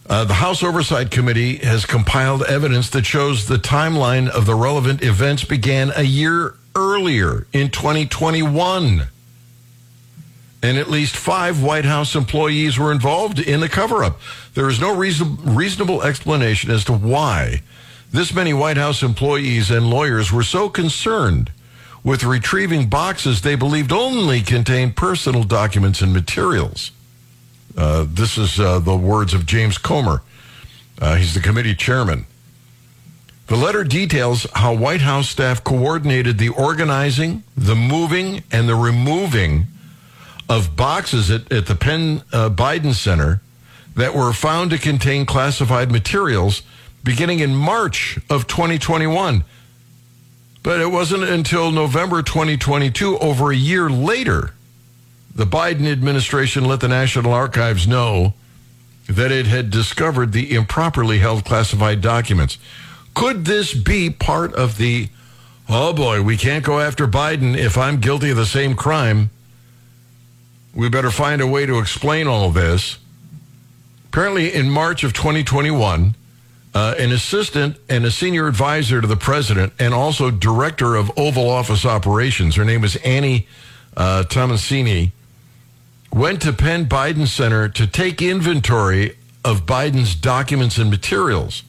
[0.06, 5.02] Uh, the House Oversight Committee has compiled evidence that shows the timeline of the relevant
[5.02, 9.08] events began a year earlier in 2021.
[10.62, 14.20] And at least five White House employees were involved in the cover up.
[14.52, 17.62] There is no reason, reasonable explanation as to why
[18.12, 21.50] this many White House employees and lawyers were so concerned
[22.04, 26.90] with retrieving boxes they believed only contained personal documents and materials.
[27.76, 30.22] Uh, this is uh, the words of James Comer.
[31.00, 32.26] Uh, he's the committee chairman.
[33.46, 39.66] The letter details how White House staff coordinated the organizing, the moving, and the removing
[40.48, 43.40] of boxes at, at the Penn uh, Biden Center
[43.96, 46.62] that were found to contain classified materials
[47.02, 49.44] beginning in March of 2021.
[50.62, 54.54] But it wasn't until November 2022, over a year later,
[55.34, 58.34] the Biden administration let the National Archives know
[59.08, 62.56] that it had discovered the improperly held classified documents.
[63.14, 65.08] Could this be part of the,
[65.68, 69.30] oh boy, we can't go after Biden if I'm guilty of the same crime?
[70.74, 72.98] We better find a way to explain all this.
[74.06, 76.14] Apparently, in March of 2021,
[76.74, 81.48] uh, an assistant and a senior advisor to the president and also director of Oval
[81.48, 83.46] Office operations, her name is Annie
[83.96, 85.12] uh, Tomasini,
[86.14, 91.64] went to Penn Biden Center to take inventory of Biden's documents and materials.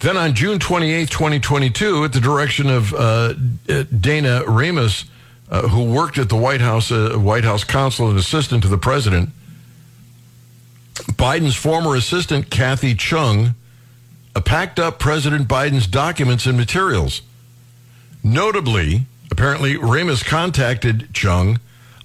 [0.00, 3.32] Then on June 28, 2022, at the direction of uh,
[3.98, 5.06] Dana Remus,
[5.50, 8.76] uh, who worked at the White House, uh, White House counsel and assistant to the
[8.76, 9.30] president,
[11.12, 13.54] Biden's former assistant, Kathy Chung,
[14.34, 17.22] uh, packed up President Biden's documents and materials.
[18.22, 21.58] Notably, apparently, Remus contacted Chung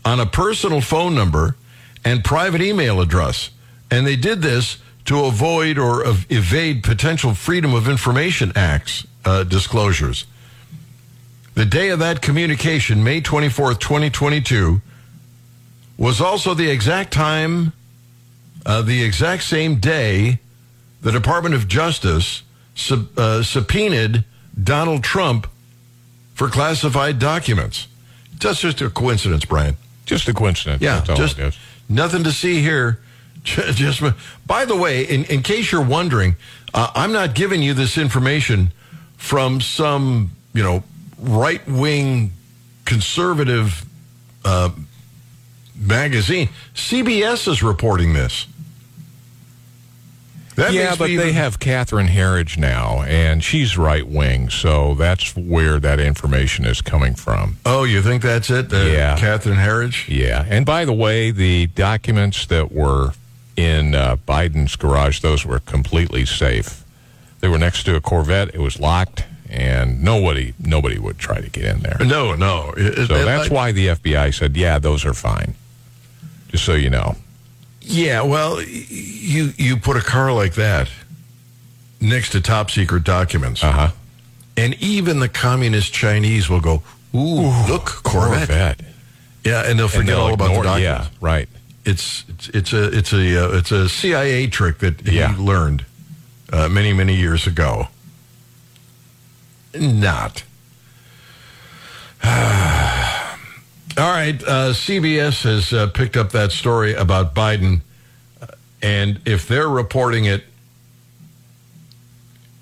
[0.04, 1.56] on a personal phone number
[2.04, 3.52] and private email address.
[3.90, 9.44] And they did this to avoid or ev- evade potential Freedom of Information Acts uh,
[9.44, 10.26] disclosures.
[11.54, 14.82] The day of that communication, May 24th, 2022,
[15.98, 17.74] was also the exact time,
[18.66, 20.40] uh, the exact same day,
[21.02, 24.24] the Department of Justice sub, uh, subpoenaed
[24.62, 25.48] Donald Trump
[26.34, 27.88] for classified documents.
[28.40, 29.78] That's just a coincidence, Brian.
[30.06, 30.82] Just a coincidence.
[30.82, 31.40] Yeah, just
[31.88, 33.00] nothing to see here.
[33.44, 34.04] Just,
[34.46, 36.36] by the way, in, in case you're wondering,
[36.76, 38.72] uh, I'm not giving you this information
[39.18, 40.84] from some, you know,
[41.18, 42.34] right wing
[42.86, 43.84] conservative
[44.46, 44.70] uh,
[45.76, 46.50] magazine.
[46.76, 48.46] CBS is reporting this.
[50.62, 55.36] That yeah, but me they have Catherine Herridge now, and she's right wing, so that's
[55.36, 57.58] where that information is coming from.
[57.66, 58.72] Oh, you think that's it?
[58.72, 59.18] Uh, Yeah.
[59.18, 60.08] Catherine Herridge?
[60.08, 63.14] Yeah, and by the way, the documents that were
[63.58, 66.84] in uh, Biden's garage, those were completely safe.
[67.40, 68.54] They were next to a Corvette.
[68.54, 71.98] It was locked, and nobody nobody would try to get in there.
[72.06, 72.72] No, no.
[72.78, 75.56] It- it- So that's like- why the FBI said, "Yeah, those are fine."
[76.50, 77.16] Just so you know.
[77.92, 80.90] Yeah, well, you you put a car like that
[82.00, 83.92] next to top secret documents, Uh huh.
[84.56, 88.80] and even the communist Chinese will go, "Ooh, look, Corvette.
[89.44, 90.82] Yeah, and they'll And forget they'll all about the documents.
[90.84, 91.50] Yeah, right.
[91.84, 95.34] It's it's it's a it's a uh, it's a CIA trick that Yeah.
[95.34, 95.84] he learned
[96.54, 97.88] uh, many many years ago.
[99.74, 100.44] Not.
[103.98, 107.82] All right, uh, CBS has uh, picked up that story about Biden,
[108.42, 108.48] uh,
[108.82, 110.46] and if they're reporting it,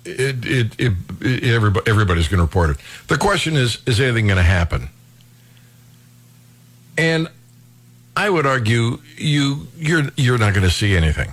[0.04, 2.78] it, it, it, it everybody, everybody's going to report it.
[3.06, 4.88] The question is, is anything going to happen?
[6.98, 7.28] And
[8.16, 11.30] I would argue you you're you're not going to see anything.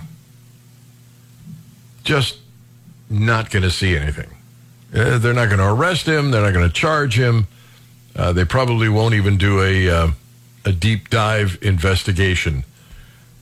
[2.04, 2.38] Just
[3.10, 4.30] not going to see anything.
[4.94, 6.30] Uh, they're not going to arrest him.
[6.30, 7.48] They're not going to charge him.
[8.18, 10.10] Uh, they probably won't even do a uh,
[10.64, 12.64] a deep dive investigation.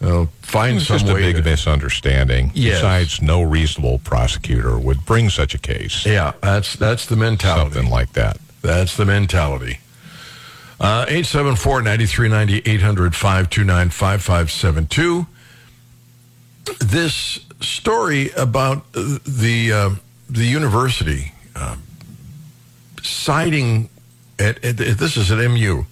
[0.01, 2.51] They'll find It's some just a big to- misunderstanding.
[2.55, 2.81] Yes.
[2.81, 6.05] Besides, no reasonable prosecutor would bring such a case.
[6.05, 7.73] yeah, that's that's the mentality.
[7.73, 8.37] Something like that.
[8.61, 9.81] That's the mentality.
[10.79, 15.27] Uh, 874-9390, 800-529-5572.
[16.81, 19.91] This story about uh, the uh,
[20.29, 21.83] the university um,
[23.03, 23.89] siding
[24.39, 25.85] at, at this is at MU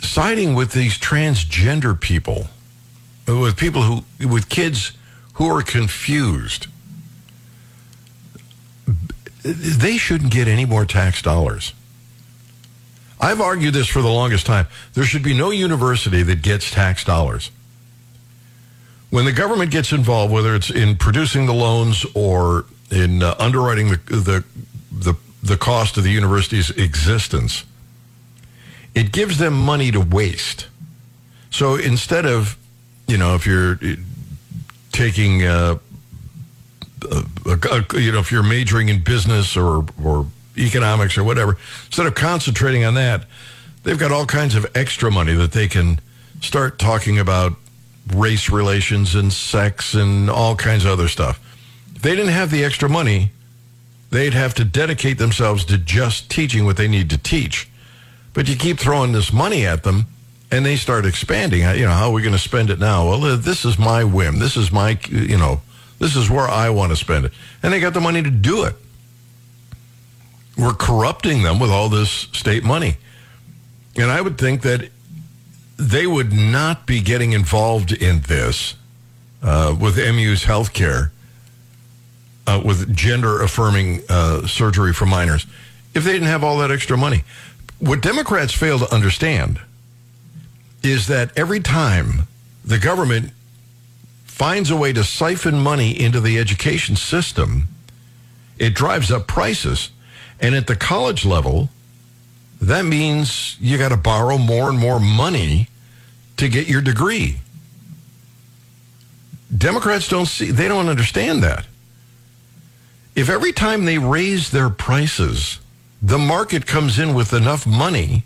[0.00, 2.46] siding with these transgender people,
[3.26, 4.92] with people who with kids
[5.34, 6.66] who are confused
[9.42, 11.72] they shouldn't get any more tax dollars.
[13.20, 14.66] I've argued this for the longest time.
[14.94, 17.50] There should be no university that gets tax dollars.
[19.10, 23.88] When the government gets involved, whether it's in producing the loans or in uh, underwriting
[23.88, 24.44] the, the
[25.42, 27.64] the cost of the university's existence,
[28.94, 30.68] it gives them money to waste.
[31.50, 32.58] So instead of,
[33.06, 33.96] you know, if you're uh,
[34.92, 35.78] taking uh,
[37.94, 42.84] you know, if you're majoring in business or or economics or whatever, instead of concentrating
[42.84, 43.24] on that,
[43.84, 46.00] they've got all kinds of extra money that they can
[46.40, 47.52] start talking about
[48.14, 51.40] race relations and sex and all kinds of other stuff.
[51.94, 53.30] If they didn't have the extra money,
[54.10, 57.68] they'd have to dedicate themselves to just teaching what they need to teach.
[58.34, 60.06] But you keep throwing this money at them,
[60.50, 61.60] and they start expanding.
[61.60, 63.08] You know, how are we going to spend it now?
[63.08, 64.38] Well, uh, this is my whim.
[64.38, 65.60] This is my, you know,
[65.98, 67.32] this is where I want to spend it.
[67.62, 68.74] And they got the money to do it.
[70.56, 72.96] We're corrupting them with all this state money.
[73.96, 74.90] And I would think that
[75.76, 78.74] they would not be getting involved in this
[79.42, 81.12] uh, with MU's health care,
[82.48, 85.46] uh, with gender affirming uh, surgery for minors,
[85.94, 87.22] if they didn't have all that extra money.
[87.78, 89.60] What Democrats fail to understand
[90.82, 92.26] is that every time
[92.64, 93.32] the government
[94.24, 97.68] finds a way to siphon money into the education system,
[98.58, 99.90] it drives up prices.
[100.40, 101.68] And at the college level,
[102.62, 105.68] that means you got to borrow more and more money
[106.38, 107.40] to get your degree.
[109.54, 111.66] Democrats don't see, they don't understand that.
[113.18, 115.58] If every time they raise their prices,
[116.00, 118.22] the market comes in with enough money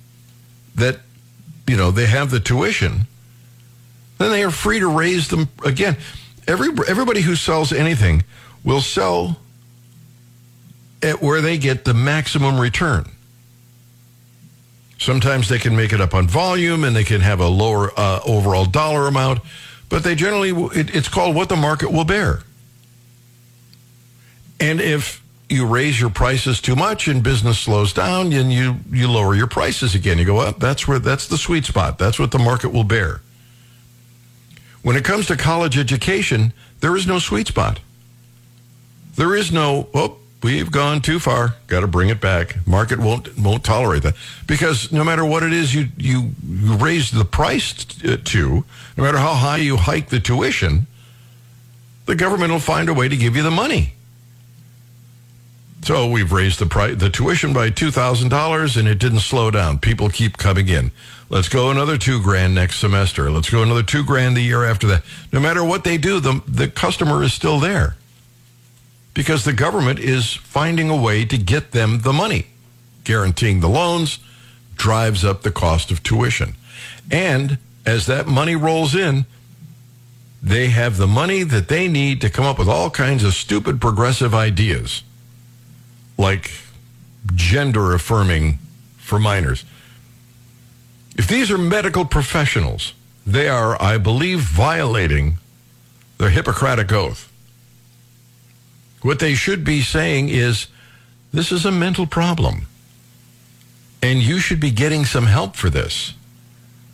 [0.74, 0.98] that,
[1.66, 3.06] you know, they have the tuition,
[4.18, 5.96] then they are free to raise them again.
[6.46, 8.22] Every, everybody who sells anything
[8.64, 9.38] will sell
[11.02, 13.06] at where they get the maximum return.
[14.98, 18.20] Sometimes they can make it up on volume and they can have a lower uh,
[18.26, 19.40] overall dollar amount,
[19.88, 22.42] but they generally, it, it's called what the market will bear.
[24.62, 29.10] And if you raise your prices too much and business slows down, then you, you
[29.10, 30.18] lower your prices again.
[30.18, 30.60] You go up.
[30.60, 31.98] That's where, that's the sweet spot.
[31.98, 33.22] That's what the market will bear.
[34.82, 37.80] When it comes to college education, there is no sweet spot.
[39.16, 41.56] There is no, oh, we've gone too far.
[41.66, 42.64] Got to bring it back.
[42.64, 44.14] Market won't won't tolerate that
[44.46, 48.64] because no matter what it is you you, raise the price t- uh, to,
[48.96, 50.86] no matter how high you hike the tuition,
[52.06, 53.94] the government will find a way to give you the money.
[55.84, 59.50] So we've raised the price, the tuition by two thousand dollars, and it didn't slow
[59.50, 59.78] down.
[59.78, 60.92] People keep coming in.
[61.28, 63.30] Let's go another two grand next semester.
[63.30, 65.02] Let's go another two grand the year after that.
[65.32, 67.96] No matter what they do, the the customer is still there
[69.12, 72.46] because the government is finding a way to get them the money.
[73.02, 74.20] Guaranteeing the loans
[74.76, 76.54] drives up the cost of tuition,
[77.10, 79.26] and as that money rolls in,
[80.40, 83.80] they have the money that they need to come up with all kinds of stupid
[83.80, 85.02] progressive ideas
[86.18, 86.50] like
[87.34, 88.58] gender affirming
[88.98, 89.64] for minors.
[91.16, 92.94] If these are medical professionals,
[93.26, 95.38] they are, I believe, violating
[96.18, 97.30] their Hippocratic oath.
[99.02, 100.68] What they should be saying is
[101.32, 102.66] this is a mental problem.
[104.02, 106.14] And you should be getting some help for this.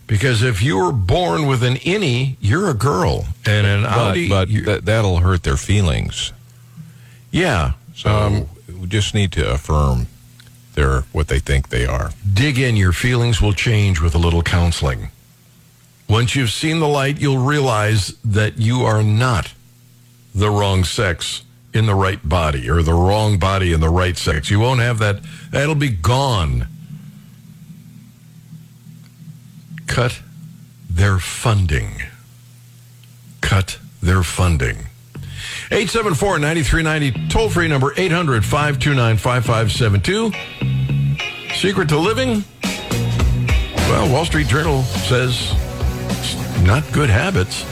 [0.06, 3.26] Because if you were born with an innie, you're a girl.
[3.46, 6.32] And an But, outie, but that, that'll hurt their feelings.
[7.30, 7.72] yeah.
[7.94, 8.48] So Um,
[8.80, 10.06] we just need to affirm
[10.74, 12.12] they're what they think they are.
[12.32, 15.08] dig in, your feelings will change with a little counseling.
[16.08, 19.52] Once you've seen the light, you'll realize that you are not
[20.34, 21.42] the wrong sex
[21.74, 24.50] in the right body or the wrong body in the right sex.
[24.50, 25.20] You won't have that.
[25.50, 26.68] That'll be gone.
[29.86, 30.20] Cut
[30.88, 32.02] their funding.
[33.40, 34.87] Cut their funding.
[35.70, 40.32] 874 9390, toll free number 800 529 5572.
[41.54, 42.42] Secret to living?
[43.88, 45.52] Well, Wall Street Journal says
[46.64, 47.64] not good habits.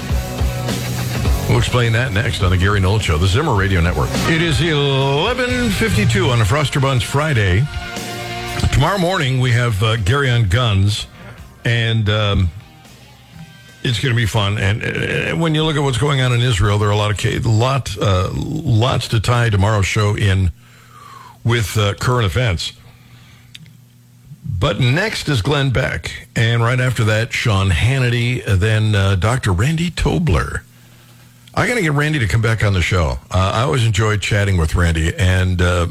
[1.49, 4.11] We'll explain that next on the Gary Nolan Show, the Zimmer Radio Network.
[4.29, 7.65] It is 11:52 on a Froster Buns Friday.
[8.73, 11.07] Tomorrow morning we have uh, Gary on guns,
[11.65, 12.51] and um,
[13.87, 14.59] it's going to be fun.
[14.59, 17.25] And uh, when you look at what's going on in Israel, there are a lot
[17.25, 20.51] of lot uh, lots to tie tomorrow's show in
[21.45, 22.73] with uh, current events.
[24.59, 29.53] But next is Glenn Beck, and right after that, Sean Hannity, then uh, Dr.
[29.53, 30.63] Randy Tobler.
[31.55, 33.19] I got to get Randy to come back on the show.
[33.31, 35.89] Uh, I always enjoy chatting with Randy, and uh,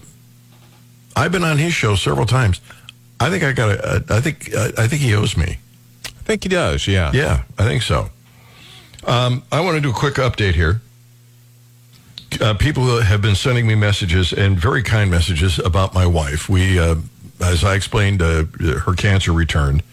[1.15, 2.59] I've been on his show several times.
[3.19, 4.11] I think I got.
[4.11, 4.53] I think.
[4.55, 5.57] I think he owes me.
[6.25, 7.11] I think he does, yeah.
[7.13, 8.09] Yeah, I think so.
[9.05, 10.81] Um, I want to do a quick update here.
[12.41, 16.49] Uh, people have been sending me messages and very kind messages about my wife.
[16.49, 16.95] We, uh,
[17.39, 18.45] as I explained, uh,
[18.85, 19.83] her cancer returned,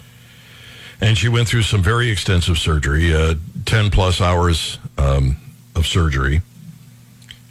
[1.02, 3.34] and she went through some very extensive surgery, uh,
[3.66, 5.36] ten plus hours um,
[5.76, 6.40] of surgery,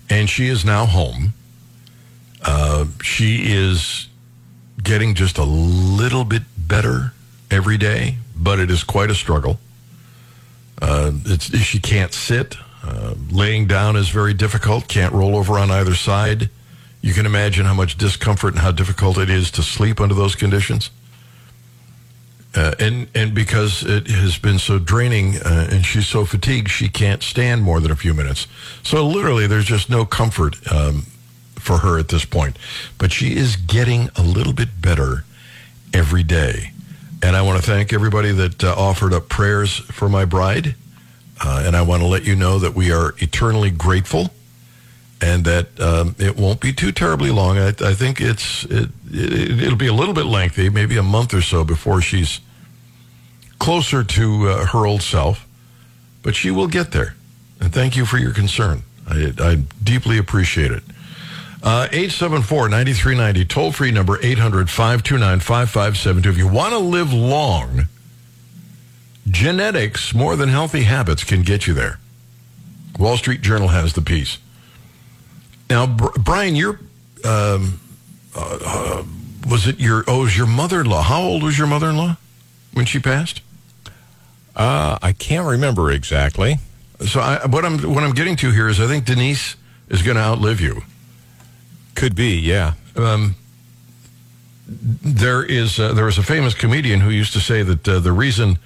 [0.09, 1.33] and she is now home.
[2.43, 4.07] Uh, she is
[4.81, 7.13] getting just a little bit better
[7.51, 9.59] every day, but it is quite a struggle.
[10.81, 12.55] Uh, she can't sit.
[12.83, 14.87] Uh, laying down is very difficult.
[14.87, 16.49] Can't roll over on either side.
[17.01, 20.35] You can imagine how much discomfort and how difficult it is to sleep under those
[20.35, 20.89] conditions.
[22.53, 26.89] Uh, and and because it has been so draining uh, and she's so fatigued, she
[26.89, 28.47] can't stand more than a few minutes.
[28.83, 31.03] So literally, there's just no comfort um,
[31.55, 32.57] for her at this point.
[32.97, 35.23] But she is getting a little bit better
[35.93, 36.70] every day.
[37.23, 40.75] And I want to thank everybody that uh, offered up prayers for my bride.
[41.43, 44.31] Uh, and I want to let you know that we are eternally grateful
[45.21, 47.57] and that um, it won't be too terribly long.
[47.57, 51.33] I, I think it's it, it, it'll be a little bit lengthy, maybe a month
[51.33, 52.39] or so before she's
[53.59, 55.47] closer to uh, her old self.
[56.23, 57.15] But she will get there.
[57.59, 58.83] And thank you for your concern.
[59.07, 60.83] I, I deeply appreciate it.
[61.63, 66.25] Uh, 874-9390, toll-free number 800-529-5572.
[66.25, 67.87] If you want to live long,
[69.27, 71.99] genetics more than healthy habits can get you there.
[72.97, 74.39] Wall Street Journal has the piece.
[75.69, 76.79] Now, Brian, your
[77.23, 77.79] um,
[78.35, 79.03] uh, uh,
[79.47, 81.03] was it your oh, it was your mother-in-law?
[81.03, 82.17] How old was your mother-in-law
[82.73, 83.41] when she passed?
[84.55, 86.57] Uh, I can't remember exactly.
[87.07, 89.55] So I, what I'm what I'm getting to here is I think Denise
[89.89, 90.81] is going to outlive you.
[91.95, 92.73] Could be, yeah.
[92.95, 93.35] Um,
[94.67, 98.11] there is uh, there was a famous comedian who used to say that uh, the
[98.11, 98.57] reason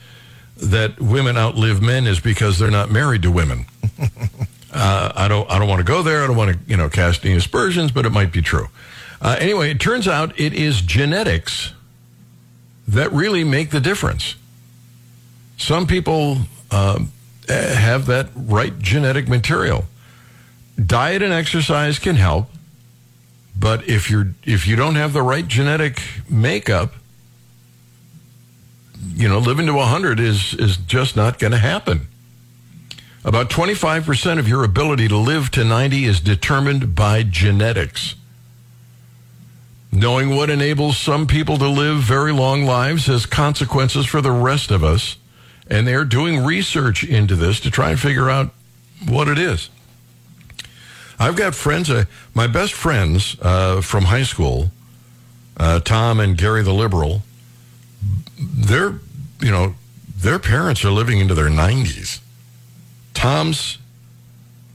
[0.57, 3.65] that women outlive men is because they're not married to women.
[4.73, 6.23] uh, I don't I don't want to go there.
[6.23, 8.67] I don't want to you know cast any aspersions, but it might be true.
[9.21, 11.73] Uh, anyway, it turns out it is genetics
[12.87, 14.35] that really make the difference.
[15.57, 16.37] Some people
[16.69, 17.11] um,
[17.47, 19.85] eh, have that right genetic material.
[20.83, 22.49] Diet and exercise can help
[23.57, 26.93] But if you're if you don't have the right genetic makeup,
[29.13, 32.07] you know, living to 100 is is just not going to happen.
[33.23, 38.13] About 25% of your ability to live to 90 is determined by genetics.
[39.91, 44.69] Knowing what enables some people to live very long lives has consequences for the rest
[44.69, 45.17] of us.
[45.67, 48.53] And they're doing research into this to try and figure out
[49.07, 49.69] what it is.
[51.19, 54.71] I've got friends, uh, my best friends uh, from high school,
[55.57, 57.21] uh, Tom and Gary the Liberal,
[58.39, 58.99] they're,
[59.39, 59.75] you know,
[60.17, 62.19] their parents are living into their 90s.
[63.13, 63.77] Tom's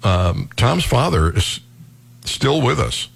[0.03, 1.61] um, Tom's father is
[2.24, 3.09] still with us.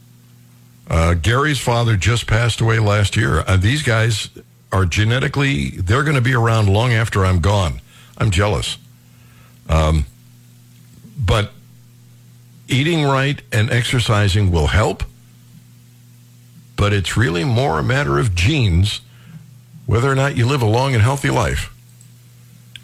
[0.88, 3.40] Uh, Gary's father just passed away last year.
[3.46, 4.28] Uh, these guys
[4.70, 7.80] are genetically, they're going to be around long after I'm gone.
[8.18, 8.76] I'm jealous.
[9.68, 10.04] Um,
[11.16, 11.52] but
[12.68, 15.02] eating right and exercising will help.
[16.76, 19.00] But it's really more a matter of genes,
[19.86, 21.70] whether or not you live a long and healthy life.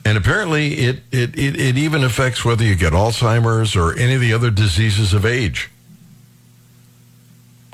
[0.04, 4.20] And apparently, it, it, it, it even affects whether you get Alzheimer's or any of
[4.20, 5.70] the other diseases of age.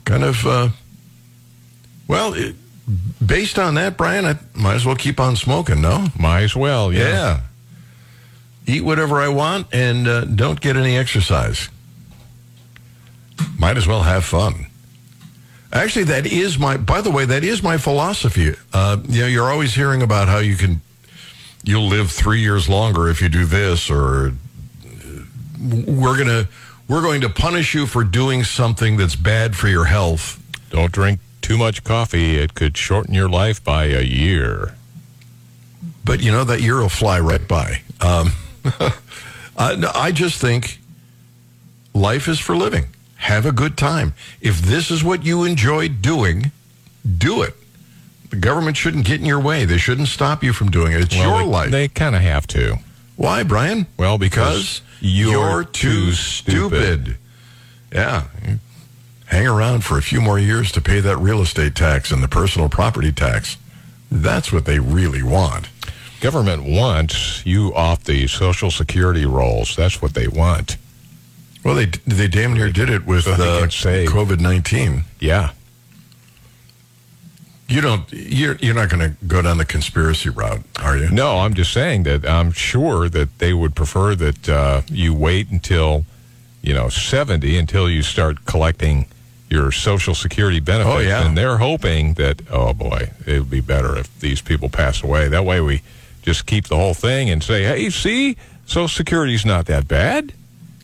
[0.04, 0.68] Kind of, uh,
[2.08, 2.56] well, it,
[3.24, 6.06] based on that, Brian, I might as well keep on smoking, no?
[6.18, 7.08] Might as well, yeah.
[7.08, 7.40] Yeah.
[8.66, 11.68] Eat whatever I want and uh, don't get any exercise.
[13.58, 14.66] Might as well have fun.
[15.72, 18.54] Actually, that is my, by the way, that is my philosophy.
[18.72, 20.80] Uh, you know, you're always hearing about how you can,
[21.64, 24.30] you'll live three years longer if you do this, or uh,
[25.60, 26.48] we're going to,
[26.88, 30.42] we're going to punish you for doing something that's bad for your health.
[30.70, 32.36] Don't drink too much coffee.
[32.36, 34.76] It could shorten your life by a year.
[36.04, 37.82] But you know, that year will fly right by.
[38.00, 38.32] Um,
[39.56, 40.80] I, no, I just think
[41.94, 42.86] life is for living.
[43.16, 44.14] Have a good time.
[44.40, 46.52] If this is what you enjoy doing,
[47.18, 47.54] do it.
[48.30, 49.64] The government shouldn't get in your way.
[49.64, 51.00] They shouldn't stop you from doing it.
[51.00, 51.70] It's Well, your they, life.
[51.70, 52.76] They kind of have to.
[53.16, 53.86] Why, Brian?
[53.96, 57.16] Well, because you're too stupid.
[57.92, 58.24] Yeah.
[59.26, 62.28] Hang around for a few more years to pay that real estate tax and the
[62.28, 63.56] personal property tax.
[64.10, 65.68] That's what they really want.
[66.20, 69.74] Government wants you off the Social Security rolls.
[69.76, 70.76] That's what they want.
[71.66, 73.66] Well, they they damn near did it with So uh.
[73.66, 75.02] COVID nineteen.
[75.18, 75.50] Yeah.
[77.68, 78.04] You don't.
[78.12, 81.10] You're you're not going to go down the conspiracy route, are you?
[81.10, 85.50] No, I'm just saying that I'm sure that they would prefer that uh, you wait
[85.50, 86.04] until,
[86.62, 89.06] you know, 70 until you start collecting
[89.50, 90.94] your Social Security benefits.
[90.94, 91.26] Oh, yeah.
[91.26, 95.26] And they're hoping that, oh boy, it would be better if these people pass away.
[95.26, 95.82] That way we
[96.22, 98.36] just keep the whole thing and say, hey, see,
[98.66, 100.32] Social Security's not that bad.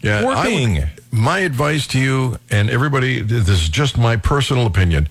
[0.03, 0.75] Yeah, Working.
[0.75, 5.09] would- my advice to you and everybody, this is just my personal opinion.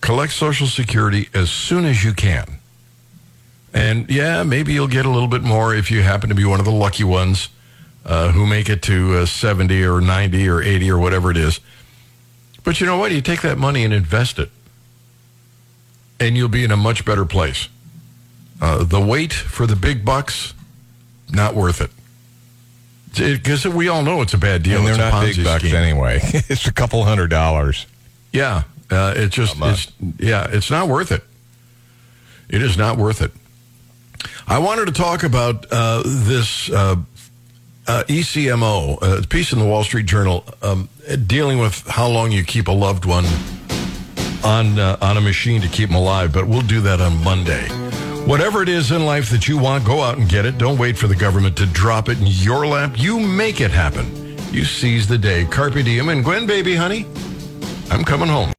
[0.00, 2.58] Collect Social Security as soon as you can.
[3.74, 6.58] And yeah, maybe you'll get a little bit more if you happen to be one
[6.58, 7.50] of the lucky ones
[8.04, 11.60] uh, who make it to uh, 70 or 90 or 80 or whatever it is.
[12.64, 13.12] But you know what?
[13.12, 14.50] You take that money and invest it,
[16.18, 17.68] and you'll be in a much better place.
[18.60, 20.54] Uh, the wait for the big bucks,
[21.30, 21.90] not worth it.
[23.18, 24.78] Because we all know it's a bad deal.
[24.78, 25.74] and they're It's a not big bucks scheme.
[25.76, 26.20] anyway.
[26.22, 27.86] it's a couple hundred dollars.
[28.32, 31.22] Yeah, uh, it's just it's yeah, it's not worth it.
[32.48, 33.32] It is not worth it.
[34.46, 36.96] I wanted to talk about uh, this uh,
[37.88, 40.88] uh, ECMO, uh, piece in the Wall Street Journal, um,
[41.26, 43.24] dealing with how long you keep a loved one
[44.44, 46.32] on uh, on a machine to keep them alive.
[46.32, 47.66] But we'll do that on Monday.
[48.26, 50.58] Whatever it is in life that you want, go out and get it.
[50.58, 52.94] Don't wait for the government to drop it in your lap.
[52.96, 54.36] You make it happen.
[54.50, 55.44] You seize the day.
[55.44, 57.06] Carpe diem and Gwen, baby, honey.
[57.88, 58.52] I'm coming home.